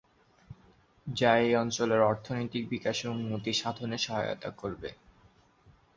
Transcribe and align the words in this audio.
যা 1.07 1.31
এই 1.37 1.53
অঞ্চলের 1.55 2.01
অর্থনৈতিক 2.03 2.63
বিকাশের 2.69 3.09
উন্নতি 3.15 3.51
সাধনে 3.53 3.97
সহায়তা 3.97 4.49
করবে। 4.51 4.89